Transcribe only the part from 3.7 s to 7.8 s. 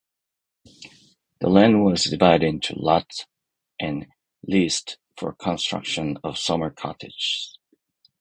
and leased for construction of summer cottages.